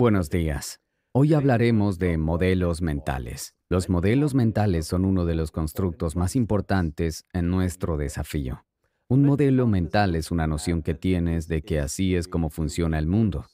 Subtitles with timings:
[0.00, 0.80] Buenos días.
[1.12, 3.54] Hoy hablaremos de modelos mentales.
[3.68, 8.64] Los modelos mentales son uno de los constructos más importantes en nuestro desafío.
[9.10, 13.08] Un modelo mental es una noción que tienes de que así es como funciona el
[13.08, 13.44] mundo.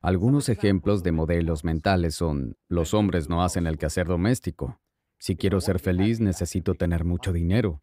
[0.00, 4.80] Algunos ejemplos de modelos mentales son, los hombres no hacen el quehacer doméstico.
[5.18, 7.82] Si quiero ser feliz, necesito tener mucho dinero.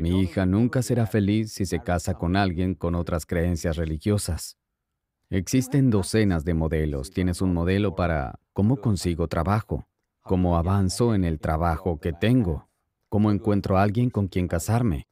[0.00, 4.58] Mi hija nunca será feliz si se casa con alguien con otras creencias religiosas.
[5.30, 7.10] Existen docenas de modelos.
[7.10, 9.86] Tienes un modelo para cómo consigo trabajo,
[10.22, 12.70] cómo avanzo en el trabajo que tengo,
[13.10, 15.06] cómo encuentro a alguien con quien casarme,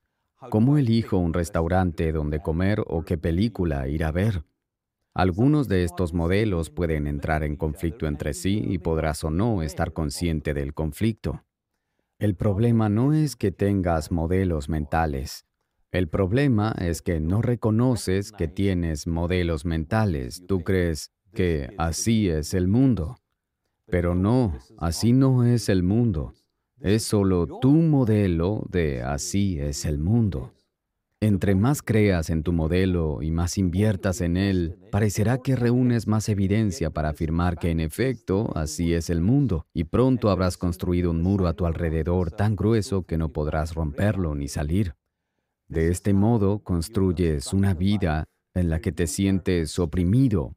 [0.50, 4.44] cómo elijo un restaurante donde comer o qué película ir a ver.
[5.12, 9.92] Algunos de estos modelos pueden entrar en conflicto entre sí y podrás o no estar
[9.92, 11.44] consciente del conflicto.
[12.18, 15.44] El problema no es que tengas modelos mentales,
[15.92, 20.42] el problema es que no reconoces que tienes modelos mentales.
[20.46, 23.16] Tú crees que así es el mundo.
[23.86, 26.34] Pero no, así no es el mundo.
[26.80, 30.52] Es solo tu modelo de así es el mundo.
[31.20, 36.28] Entre más creas en tu modelo y más inviertas en él, parecerá que reúnes más
[36.28, 41.22] evidencia para afirmar que en efecto así es el mundo, y pronto habrás construido un
[41.22, 44.94] muro a tu alrededor tan grueso que no podrás romperlo ni salir.
[45.68, 50.56] De este modo construyes una vida en la que te sientes oprimido,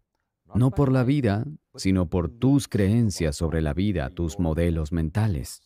[0.54, 5.62] no por la vida, sino por tus creencias sobre la vida, tus modelos mentales.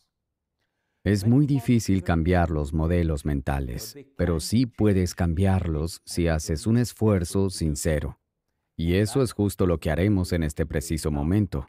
[1.04, 7.50] Es muy difícil cambiar los modelos mentales, pero sí puedes cambiarlos si haces un esfuerzo
[7.50, 8.18] sincero.
[8.76, 11.68] Y eso es justo lo que haremos en este preciso momento.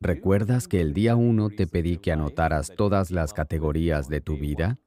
[0.00, 4.78] ¿Recuerdas que el día uno te pedí que anotaras todas las categorías de tu vida?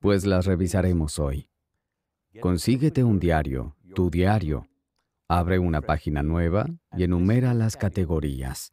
[0.00, 1.48] Pues las revisaremos hoy.
[2.40, 4.68] Consíguete un diario, tu diario.
[5.28, 6.66] Abre una página nueva
[6.96, 8.72] y enumera las categorías.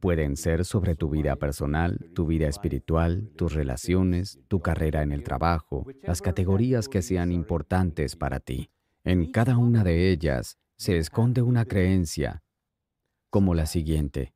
[0.00, 5.22] Pueden ser sobre tu vida personal, tu vida espiritual, tus relaciones, tu carrera en el
[5.22, 8.70] trabajo, las categorías que sean importantes para ti.
[9.04, 12.42] En cada una de ellas se esconde una creencia,
[13.30, 14.34] como la siguiente.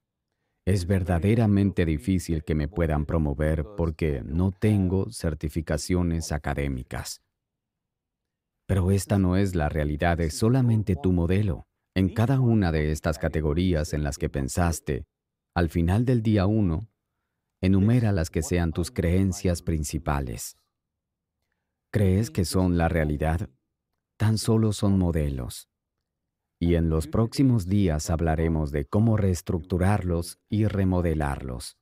[0.66, 7.22] Es verdaderamente difícil que me puedan promover porque no tengo certificaciones académicas.
[8.66, 11.68] Pero esta no es la realidad, es solamente tu modelo.
[11.94, 15.06] En cada una de estas categorías en las que pensaste,
[15.54, 16.88] al final del día uno,
[17.62, 20.58] enumera las que sean tus creencias principales.
[21.92, 23.50] ¿Crees que son la realidad?
[24.18, 25.68] Tan solo son modelos
[26.66, 31.76] y en los próximos días hablaremos de cómo reestructurarlos y remodelarlos.